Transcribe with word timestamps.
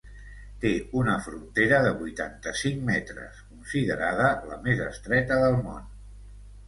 Té 0.61 0.69
una 1.01 1.17
frontera 1.25 1.81
de 1.87 1.91
vuitanta-cinc 1.99 2.81
metres, 2.89 3.43
considerada 3.53 4.33
la 4.53 4.59
més 4.67 4.83
estreta 4.91 5.39
del 5.45 5.61
món. 5.69 5.87